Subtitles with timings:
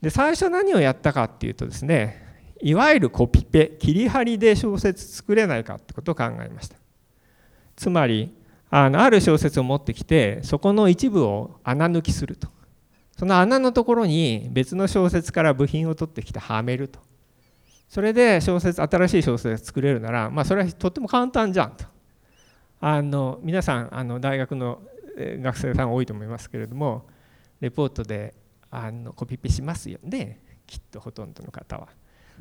[0.00, 2.26] で最初何をやったかっていうとですね
[2.62, 6.76] いわゆるコピペ切り張りで小説作れないかってことを考えました。
[7.76, 8.36] つまり
[8.68, 12.48] あのある小説を持ってきてそこの一部を穴抜きすると。
[13.16, 17.00] その穴のところに別の小説から部品を取ってきてはめると。
[17.88, 21.84] それで小説新しい小説が作れるならまあそれはとっても簡単じゃんと。
[22.80, 24.80] あの皆さんあの大学の
[25.16, 27.06] 学生さん多いと思いますけれども
[27.60, 28.34] レポートで
[28.70, 29.98] あのコピペしますよ。
[30.02, 31.88] ねきっとほとんどの方は。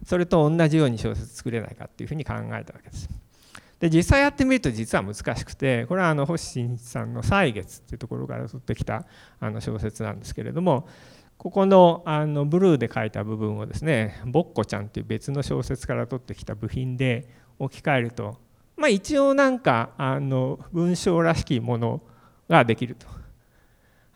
[0.06, 3.10] それと同じように小説作れないかっていうふうに考えたわけです。
[3.80, 9.06] で実際やってみると実は難しくてこれはあの星新一さんの「歳月」っていうところから取ってきた
[9.40, 10.88] あの小説なんですけれども
[11.38, 18.38] ここのあのブルーで書いた部分をですね「ぼっこちゃん」っていう別の小説から取ってきた部品で置き換えると
[18.76, 22.02] まあ一応なんかあの文章らしきもの
[22.50, 23.19] ができると。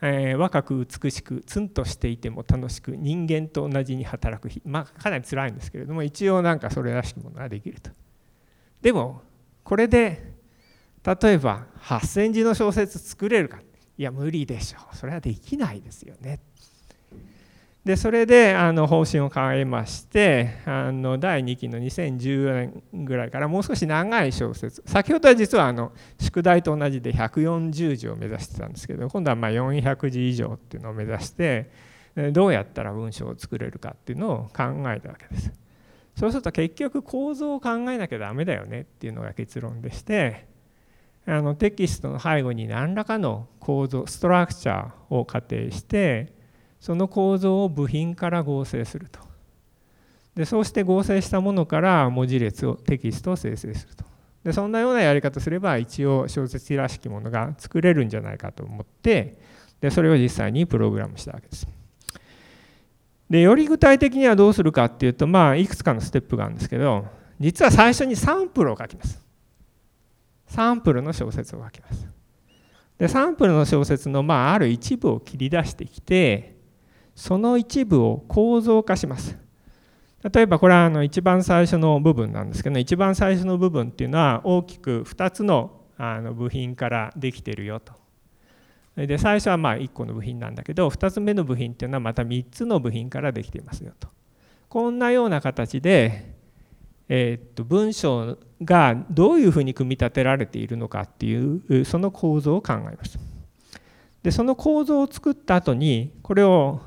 [0.05, 7.89] えー、若く美しくツンとしていても楽しく人間と同じに働く日まあかなり辛いんですけれども一応なんかそれらしきものができると。
[8.81, 9.22] でも
[9.63, 10.33] これで
[11.05, 13.61] 例えば8,000字の小説作れるか
[13.97, 16.41] いや無理でしょうそれはできないですよね。
[17.86, 22.53] でそれであの方針を変えましてあの第2期の2014
[22.92, 31.70] 年ぐらいからもう少し長い小説先ほどは実はあの宿題と同じで140字を目指してたんですけど今度はま400字以上っていうのを目指して
[32.31, 35.52] どうやったら文章を作れるかっていうのを考えたわけです。
[36.16, 40.45] そうすると結局構造を考えなきゃダメだよねっていうのが結論でして
[41.25, 46.31] あのテキストの背後に何らかの構造ストラクチャーを仮定して
[46.84, 49.22] その構造を部品から合成すると。
[50.36, 54.03] でそうして合成したものから文字列をテキストを生成すると。
[54.44, 59.38] でそんなようなやり方すれば一応小説らしきものが作れるんじゃないかと思って
[59.80, 61.66] でそれを実際にプログラムしたわけです。
[63.30, 67.06] でより具体的にはどうするかっていうとまあいくつかのステップがあるんですけど
[67.40, 69.24] 実は最初にサンプルを書きます。
[70.47, 72.06] サンプルの小説を書きます。
[72.97, 76.53] でサンプルの小説のまあある一部を切り出してきて
[77.16, 79.38] その一部を構造化します。
[80.34, 87.94] 例えばこれはあの一番最初の部分なんですけど一番最初の部分っていうのは大きく2つのあの部品からできてるよと。
[88.96, 94.07] で最初はまあ1個の部品なんだけど2つ目の部品っていうのはまた3つの部品からできていますよと。
[94.69, 96.34] こんなような形で、
[97.07, 103.19] え、っと文章がどういうふうに組み立てられているのかっていうその構造を考えます。
[104.24, 106.81] でその構造を作った後にこれを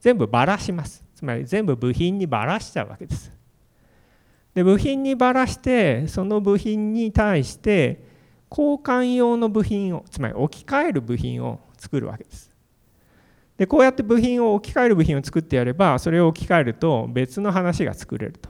[0.00, 3.32] 全部ばらしますつまり全部部品にばらしちゃうわけです
[4.54, 8.02] で部品にばらしてその部品に対して
[8.50, 12.50] 交換用の部品をつまり置き換える部品を作るわけです。
[13.56, 18.48] でこうやって部品を置き換える部品を作ってやればそれを置き換えると別の話が作れると。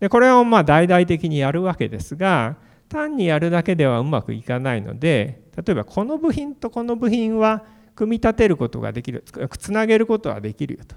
[0.00, 2.56] でこれをまあ大々的にやるわけですが
[2.88, 9.24] 単にやるだけではうまくいかないので例えばこの部品とこの部品は組み立てることができる
[9.58, 10.96] つなげることはできるよと。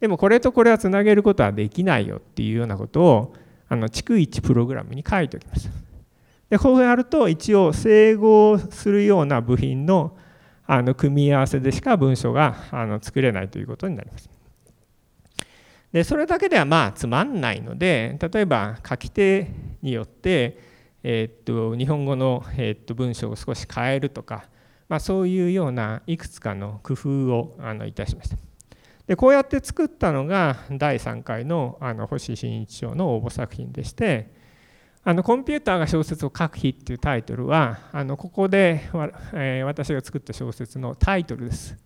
[0.00, 3.34] でもこれとこれはつなげることはできないよっていうようなことを
[3.68, 5.70] あの逐一プログラムに書いておきます。
[6.50, 10.16] でこうやると一応整合するような部品の
[10.68, 14.28] あの組み合わせでしか文章があの作れないということになります。
[15.92, 20.58] でそれだけではまあつまんないので例えば書き手によって、
[21.02, 24.48] えー、っと日本語の、えー、っと文章を少し変えるとか、
[24.88, 28.36] まあ、そういうようないくつかの工夫をあのいたしました。
[29.06, 34.34] でこうやって作ったのが第3回のあの星新一賞の応募作品でして
[35.04, 38.90] あのコンピューターが小説を書く日っていうタイトルはあのここで、
[39.32, 41.76] えー、私が作った小説のタイトルです。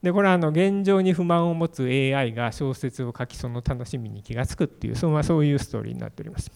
[0.00, 6.52] でこれはあの現状に不満を持つ AI が小説を書きその楽しみに気が付くっていうそ,、まあ、そういうストーリーになっております。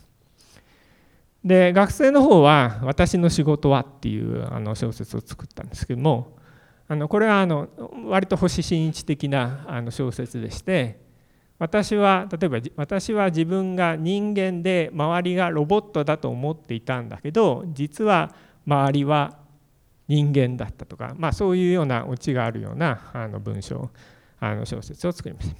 [1.44, 6.37] で学生の方は「私の仕事は」っていうあの小説を作ったんですけども
[6.88, 7.69] あのこれはあの
[8.06, 11.00] 割と星新一的なあの小説でして
[11.58, 18.34] 私は例えば私は自分が人間で周りがロボットだと思っていたんだけど実は
[18.66, 19.38] 周りは
[20.08, 23.90] 人間だったとか、まあ、そういうようなオチがあるようなあの文章
[24.40, 25.55] あの小説を作ります。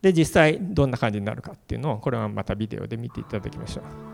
[0.00, 4.13] で実際どんな感じになるかっていうのをこれはまたビデオで見ていただきましょう。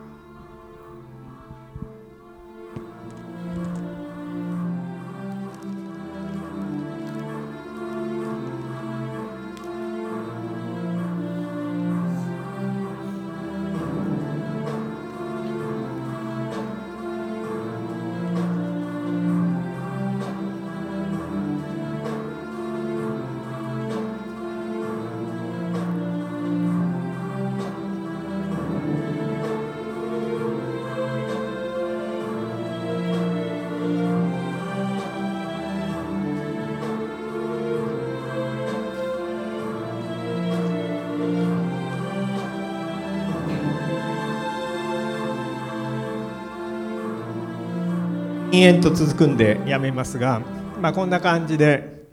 [48.52, 50.43] 延々と続くんでやめますが、
[50.81, 52.08] まあ、こんな感じで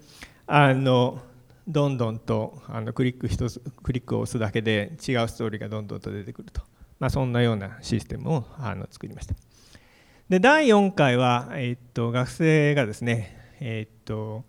[0.46, 1.20] あの
[1.68, 6.62] どんどんとあのクリック一つクリックを押すだけで違うストーリーがどんどんと出てくると、
[7.00, 9.34] まあ、そんなようなシステムをあの作りました。
[10.30, 14.46] で第4回は、えー、っと学生がですね、えー、っと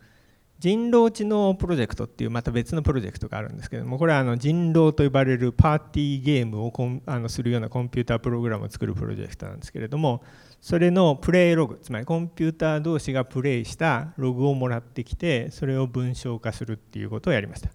[0.58, 10.22] 人狼知能プロジェクトっていうまた別のプロジェクトがあるんですけどもこれはあの人狼と呼ばれるパーティーゲームをコンあのするようなコンピュータープログラムを作るプロジェクトなんですけれども
[10.60, 17.70] それのプレイログつまりコンピューター同士がプレイしたログをもらってきてそれを文章化するっていうことをやりました。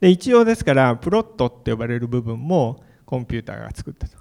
[0.00, 4.18] で一応ですからプロットって呼ばれる部分もコンピューターが作ったと。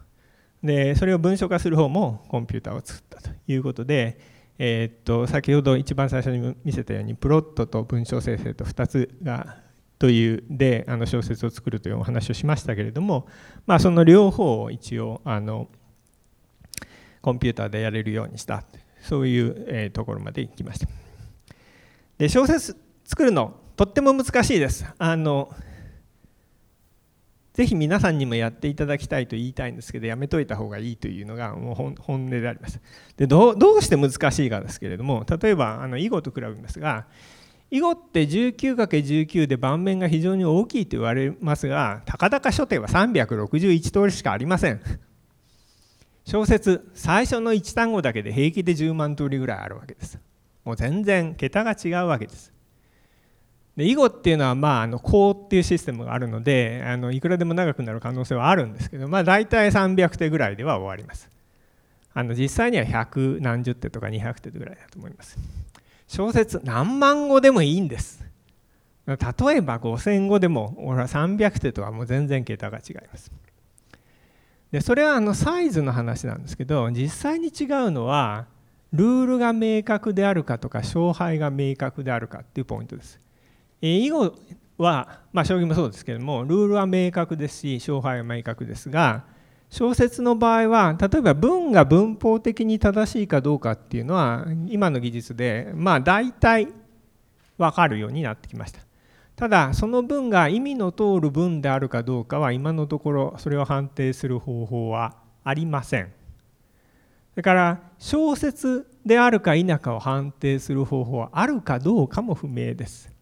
[0.64, 4.18] でそれを文章化する方もコンピューターを作ったということで
[4.60, 9.58] え、っと先ほど一番最初に見せたようにプロットと文章生成と2つが
[10.00, 13.28] というであの小説を作るというお話をしましたけれども、
[13.66, 15.68] まあ、その両方を一応あの
[17.22, 18.64] コンピューターでやれるようにした
[19.02, 20.88] そういう、え、ところまで行きました。
[22.18, 22.76] で小説
[23.06, 24.86] 作るのとっても難しいです。
[24.98, 25.54] あの
[27.58, 32.80] ぜひ皆さんにもやっていただきたいと言いたいんですけどやめといた方がいいというのがもう本音であります。
[33.18, 37.08] でどうして難しいかですけれども例えばあの囲碁と比べますが
[37.72, 44.80] 囲碁って 19×19 で盤面が非常に大きいと言われますがたかだか初手は361通りしかありません。
[46.26, 50.20] 小説最初の1単語だけで平気で10万通りぐらいあるわけです。
[50.64, 52.54] もう全然桁が違うわけです。
[53.78, 61.30] で囲碁っていうのは、まあ、あのコウっていうシステムがあるのであのいくらでも長くなる可能性はあるんですけど、まあ、大体300手ぐらいでは終わります。
[62.14, 65.38] あの実際には100何十手とか200手ぐらいだと思います。
[66.08, 68.26] 小説何万語でもいいんです。
[69.06, 73.32] 例えば5000語でも俺は300手とはもう全然桁が違います。
[74.72, 78.48] でそれはあのサイズの話なんですけど実際に違うのは
[78.92, 83.20] ルールが明確であるかとか勝敗が明確であるかっていうポイントです。
[83.82, 84.34] 囲碁
[84.78, 89.24] は、まあ、将棋もそうですけれどもルールは明確ですし勝敗は明確ですが
[89.70, 96.70] 小説の場合は例えば文が文法的に正しいかどうかっていうのは今の技術でまあ大体
[97.58, 98.80] 分かるようになってきました。
[99.36, 106.12] ただその文が意味の通る文であるかどうかは今のところそれを判定する方法はありません。
[107.34, 113.17] それから小説であるか否かを判定する方法はあるかどうかも不明です。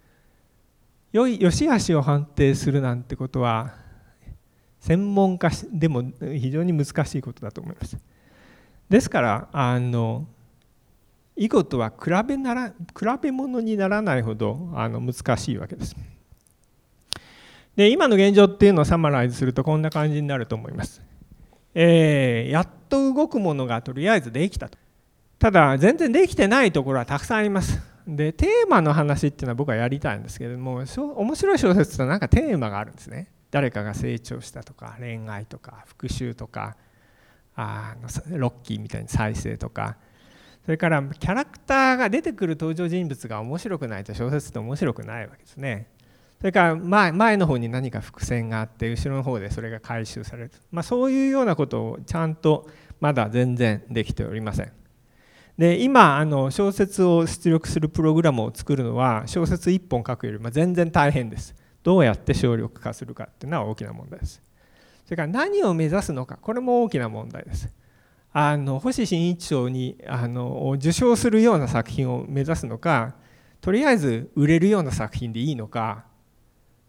[1.16, 3.74] 良い良し悪しを判定するなんてことは
[4.82, 7.98] 専門家でも非常に難しいことだと思います。
[8.90, 10.28] ですからあの
[11.38, 12.76] 囲碁とは比べなら比
[13.22, 15.96] べ物にならないほどあの難しいわけです。
[17.78, 21.02] で今の現状っていうのをサマライズするとこんな感じになると思います。
[21.74, 24.78] えー、やっと動くものがとりあえずできたと。
[25.40, 27.95] ただ全然できてないところはたくさんあります。
[28.08, 30.84] でテーマの話っていうのは僕はやりたいんですけれども
[31.16, 33.32] 面白い小説ってなんかテーマがあるんですね。
[33.52, 36.76] 誰かが成長したとか恋愛とか復讐とか
[37.56, 37.96] あ
[38.30, 39.98] のロッキーみたいに再生とか。
[40.66, 45.88] それからキャラクターが出てくる登場人物が面白くないと小説って面白くないわけですね。
[46.40, 52.68] それから前前の方に何か伏線があって後ろの方でそれが回収される、まあ、そういうようなことをちゃんと
[53.00, 54.72] まだ全然できておりません。
[55.58, 61.56] で今あの小説を出力するプログラムを作るのは小説1本書くよりも全然大変です。
[61.82, 64.42] どうやって省力化するかっていうのは大きな問題です。
[65.06, 67.70] それから何を目指すのかこれも大きな問題です。
[68.34, 73.16] あの星新一賞にあの受賞するような作品を目指すのか
[73.62, 76.04] とりあえず売れるような作品でいいのか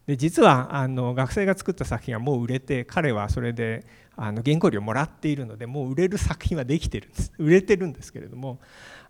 [0.07, 3.85] で実はあの学生が作った作品はもう売れて彼はそれで
[4.17, 8.61] あの原稿料もらっているのでもう売れる作品はできてるんです売れてるんですけれども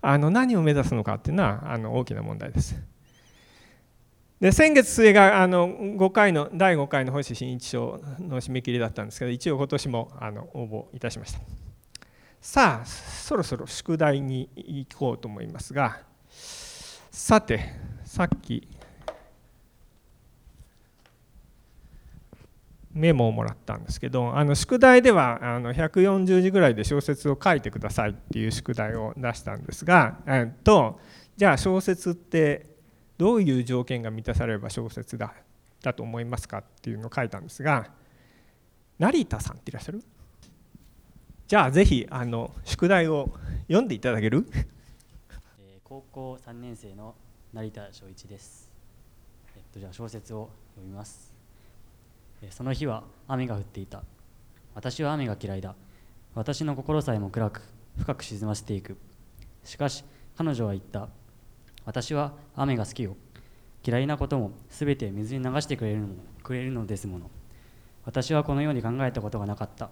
[0.00, 2.80] あの何を目指すのかっていうのはあの大きな問題です。
[4.40, 11.40] で先月末があの5回の第5回の星新一賞の締め切りだったんですけど一応今年もあの応募いたしました
[12.42, 17.60] さあそろそろ宿題に行こうと思いますがさて
[18.04, 18.68] さっき
[22.96, 30.98] メモをもらったんですけどあの宿題ではあの140字ぐらいで小説を書いてくださいっていう宿題を出したんですが、えっと、
[31.36, 32.74] じゃあ小説って
[33.18, 35.34] どういう条件が満たされれば小説だ
[35.82, 37.86] だと思いますかっていうのを書いたんですが
[38.98, 40.02] 成田さんっていらっしゃる？
[41.46, 43.30] じゃあぜひあの宿題を
[43.68, 44.46] 読んでいただける？
[45.84, 47.14] 高校3年生の
[47.52, 48.72] 成田翔一です、
[49.54, 51.35] えっと、じゃあ小説を読みます。
[52.50, 54.02] その日は雨が降っていた。
[54.74, 55.74] 私は雨が嫌いだ。
[56.34, 57.62] 私の心さえも暗く
[57.98, 58.96] 深く沈ませていく。
[59.64, 60.04] しかし
[60.36, 61.08] 彼女は言った。
[61.84, 63.16] 私は雨が好きよ。
[63.86, 66.08] 嫌いなことも全て水に流してくれるの
[66.42, 67.30] くれるのですもの。
[68.04, 69.90] 私はこのように考えたことがなかった。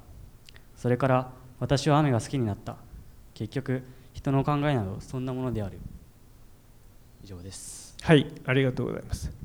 [0.76, 2.76] それから私は雨が好きになった。
[3.34, 3.82] 結局
[4.12, 5.78] 人の考えなどそんなものである。
[7.23, 7.96] 以上です。
[8.02, 9.43] はいありがとうございます。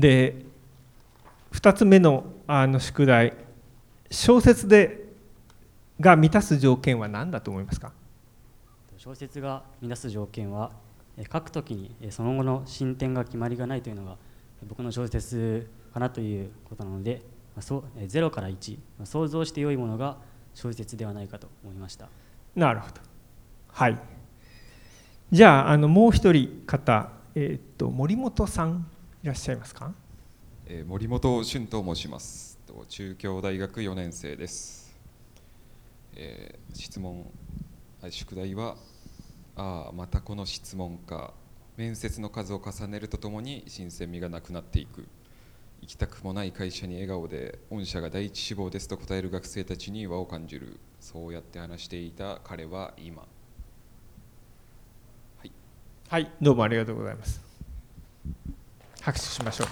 [0.00, 0.44] で
[1.52, 3.32] 2つ目のあの宿題。
[4.10, 5.04] 小説で
[5.98, 7.92] が満たす条件は何だと思いますか？
[8.98, 10.70] 小説が満たす条件は
[11.32, 14.16] 書くときにその後の進展が決まりがないというのが
[14.68, 17.22] 僕の小説かなということなので
[17.56, 20.18] 0から1想像して良いものが
[20.54, 22.08] 小説ではないかと思いました。
[22.54, 22.94] なるほど。
[23.68, 23.98] はい。
[25.32, 28.86] じゃああのもう一人方、えー、っと森本さん
[29.22, 29.92] いらっしゃいますか、
[30.66, 32.58] えー、森本俊と申します
[32.88, 34.94] 中京大学4年生です、
[36.14, 37.26] えー、質問
[38.10, 38.76] 宿題は
[39.56, 41.32] ああまたこの質問か
[41.76, 45.06] 面接の数を重ねるとともに新鮮味がなくなっていく。
[45.82, 50.78] 行きたくもない会社に笑顔で御社が第一志望ですと答える学生たちに和を感じる。
[51.00, 53.22] そうやって話していた彼は今。
[53.22, 53.28] は
[55.44, 55.52] い、
[56.08, 57.44] はい、どうもありがとうございます
[59.06, 59.68] 拍手しましょう。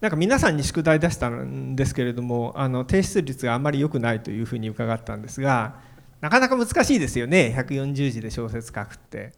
[0.00, 5.80] なんか皆さんに宿題出したんですけれどもあの提出率があんまり良くないというふうに伺ったんですが
[6.20, 7.54] なかなか難しいですよね。
[7.56, 9.32] 140字で小説書くって。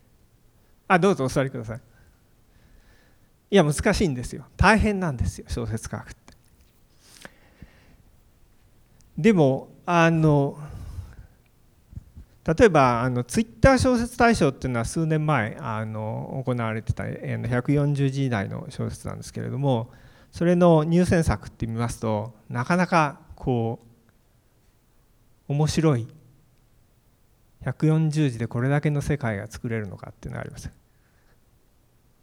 [0.87, 1.81] あどうぞお座りください。
[3.51, 4.45] いや難しいんですよ。
[4.57, 6.35] 大変なんですよ小説書くって。
[9.17, 10.57] でもあの
[12.57, 19.91] 例えばあのツイッター小説大賞っていうのは数年前あの行われてた140字以内の小説なんですけれども
[20.33, 23.81] それの入選作って見ますとなかなかこ
[25.47, 26.09] う面白い
[27.67, 30.71] 140字でこれだけの世界が作れるのかっていうのがあります。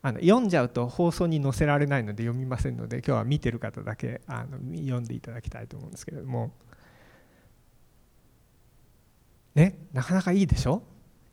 [0.01, 6.51] あの読んじゃうと放送に載せられないので読みませんので今日は見てる方だけあの読んでいただきたいと思うんですけれども。
[9.55, 10.83] ねなかなかいいでしょ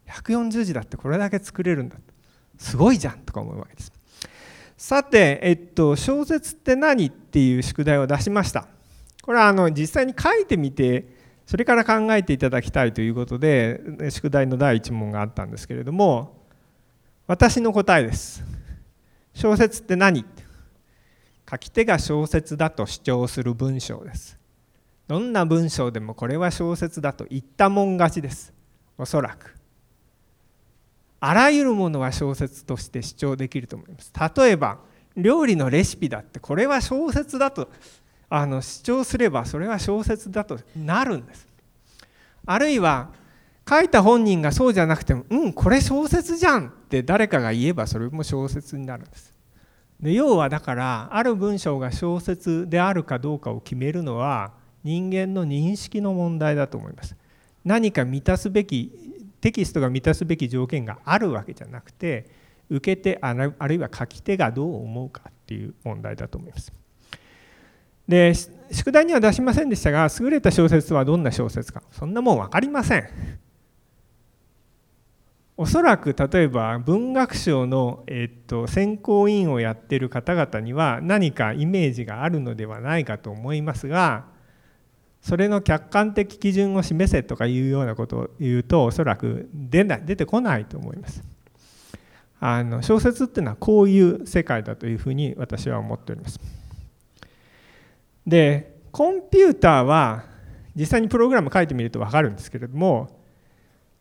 [0.08, 1.96] ？140字だってこれだけ作れるんだ
[2.58, 3.92] すごいじゃんとか思うわけです
[4.76, 8.66] さて、えっと、小説って何っていう宿題を出しました。
[9.22, 11.06] これはあの実際に書いてみて
[11.46, 16.42] それから考えていただきたいということで宿題の第1問があったんですけれども
[17.28, 18.42] 私の答えです。
[19.34, 20.24] 小説って何？
[21.48, 24.41] 書き手が小説だと主張する文章です。
[25.08, 28.52] どんな文章でもこれは小説だと言ったもん勝ちです。
[28.96, 29.62] おそらく。
[31.24, 34.78] あらゆるものは小説として主張できると思います例えば
[35.16, 37.70] 料理のレシピだってこれは小説だと
[38.28, 41.46] あの主張すればそれは小説だとなるんです
[42.44, 43.10] あるいは
[43.70, 49.32] 書いた本人がそうじゃなくてもうんこれ小説じゃんって誰かが言えばそれも小説になるんです
[50.00, 54.54] で要はだからある文章が小説であるかどうかを決めるのは
[54.84, 57.16] 人間の認識の問題だと思います
[57.64, 58.90] 何か満たすべき
[59.40, 62.26] テキストが満たすべき条件があるわけじゃなくて
[62.70, 66.72] 受け手あるいは書き手がどう思うかっていう問題だと思います。
[68.08, 68.32] で
[68.70, 73.08] 宿題には出しませんでしたが優れた小説はどんな小説かそんなもん分かりません。
[75.56, 84.24] おそらく例えば文学賞の、えっと、選考委員をやってる方々には何かイメージがあるのではないかと思いますが
[85.22, 91.22] それの客観的基準を示せとかいうようなことを言うとおそらく出ない出てこないと思います。
[92.40, 96.40] あの小説っていうのはこういう世界だというふうに私は思っております。
[98.26, 100.24] でコンピューターは
[100.74, 103.20] 実際にプログラム書いてみると分かるんですけれども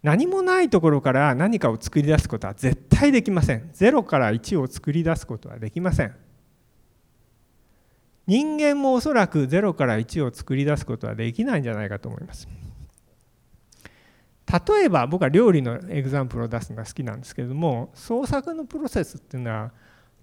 [0.02, 3.70] 何もないところから何かを作り出すことは絶対できません。
[3.76, 6.16] 0から1を作り出すことはできません。
[8.28, 12.48] 人間もおそらく0から1を作り出すことはできないんじゃないかと思います。
[14.52, 19.72] 例えば僕は料理のエグザンプルを出すのが好きなんですけれども創作のプロセスっていうのは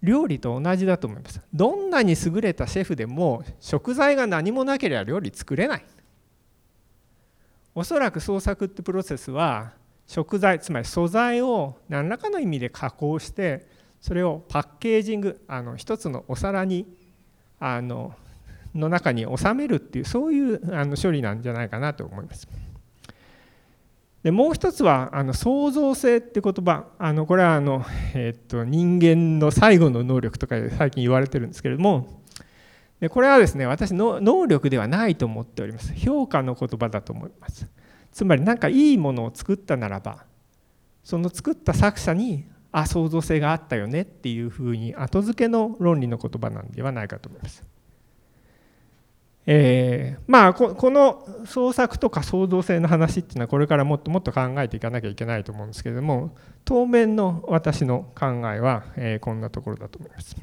[0.02, 5.85] 料理と同じだと思いますどんなに優れたシェフでも食材が何もなければ料理作れない
[7.75, 9.73] おそらく創作ってプロセスは
[10.07, 13.67] 食材つまり素材を何らかの意味で加工して
[14.00, 16.87] それをパッケージングあの一つのお皿に
[17.61, 18.15] あの
[18.75, 22.49] の中に収めるっていうそういうあの処理なんじゃないかなと思います。
[24.23, 26.87] でもう一つはあの創造性って言葉。
[26.99, 27.85] あのこれはあの、
[28.15, 32.19] えっと人間の最後の能力とか最近言われてるんですけれども。
[33.00, 35.95] でこれはですね私の能力ではないと思っております。
[35.95, 37.69] 評価の言葉だと思います。
[38.12, 40.25] つまり何かいいものを作ったならば
[41.05, 47.65] その作った作者にあ創造性があったよねっていうふうに後付けの論理の言葉なんではないかと思います。
[49.51, 60.37] えー、まあこの創作とか創造性の話っていうのはこれからもっともっと考えていかなきゃいけないと思うんですけれども当面の私の考えは、えー、こんなところだと思います。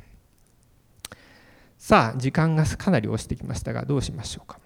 [1.77, 4.60] さあ時間がかなり押してきましたがどうしましょうか。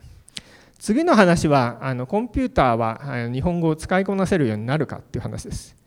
[0.78, 5.79] 次の話はあのコンピューターは日本語を使いこなせるようになるかっていう話です。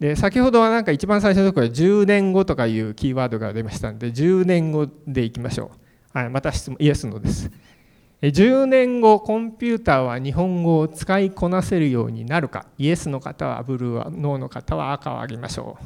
[0.00, 5.72] で先ほどはなんか一番最初のところで10年後とかいうキーワードが出ましたので10年後でいきましょ
[6.14, 7.50] う、はい、また質問イエスのです。
[8.22, 12.66] 10年後コンピューターは日本語を使いこなせるようになるか。
[12.76, 15.84] イエスの方はブルーはノーの方は赤をあげましょう。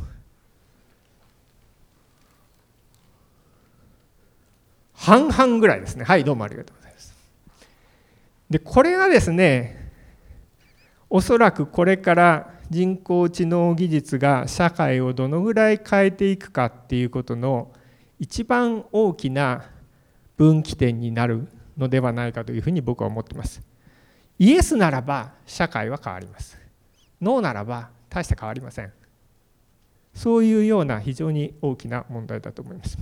[4.95, 6.05] 半々ぐらいですね。
[6.05, 7.15] はいどうもありがとうございます。
[8.51, 9.91] でこれがですね
[11.11, 17.71] おそらくこれから人工知能技術が社会をどのぐらい変えていくかっていうことの
[18.19, 19.65] 一番大きな
[20.37, 23.63] 分岐点になるのではないかというふうに僕は思ってます。
[24.39, 26.59] イエスならば社会は変わります。
[27.21, 28.93] ノーならば大して変わりません。
[30.15, 32.99] そういうような非常に大きな問題だと思います。